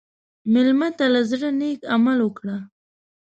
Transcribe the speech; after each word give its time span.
مېلمه 0.53 0.89
ته 0.97 1.05
له 1.13 1.21
زړه 1.29 1.49
نیک 1.59 1.81
عمل 1.93 2.17
وکړه. 2.23 2.57